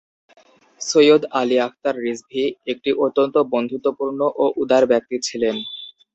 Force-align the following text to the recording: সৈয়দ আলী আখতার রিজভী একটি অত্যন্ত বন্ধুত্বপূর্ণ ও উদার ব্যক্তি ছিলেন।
সৈয়দ 0.81 1.21
আলী 1.39 1.57
আখতার 1.59 1.95
রিজভী 2.03 2.41
একটি 2.71 2.89
অত্যন্ত 3.05 3.35
বন্ধুত্বপূর্ণ 3.53 4.19
ও 4.35 4.53
উদার 4.61 4.83
ব্যক্তি 4.91 5.17
ছিলেন। 5.27 5.55